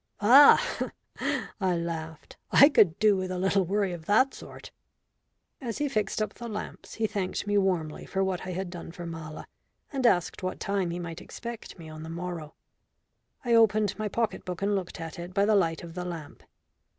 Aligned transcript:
"Ah!" 0.19 0.89
I 1.59 1.77
laughed. 1.77 2.35
"I 2.49 2.69
could 2.69 2.97
do 2.97 3.15
with 3.15 3.29
a 3.29 3.37
little 3.37 3.65
worry 3.67 3.93
of 3.93 4.05
that 4.07 4.33
sort." 4.33 4.71
As 5.61 5.77
he 5.77 5.87
fixed 5.87 6.23
up 6.23 6.33
the 6.33 6.47
lamps 6.47 6.95
he 6.95 7.05
thanked 7.05 7.45
me 7.45 7.55
warmly 7.59 8.07
for 8.07 8.23
what 8.23 8.47
I 8.47 8.49
had 8.49 8.71
done 8.71 8.91
for 8.91 9.05
Mala, 9.05 9.45
and 9.93 10.07
asked 10.07 10.41
what 10.41 10.59
time 10.59 10.89
he 10.89 10.97
might 10.97 11.21
expect 11.21 11.77
me 11.77 11.87
on 11.87 12.01
the 12.01 12.09
morrow. 12.09 12.55
I 13.45 13.53
opened 13.53 13.93
my 13.99 14.07
pocket 14.07 14.43
book 14.43 14.63
and 14.63 14.73
looked 14.73 14.99
at 14.99 15.19
it 15.19 15.35
by 15.35 15.45
the 15.45 15.53
light 15.55 15.83
of 15.83 15.93
the 15.93 16.03
lamp. 16.05 16.41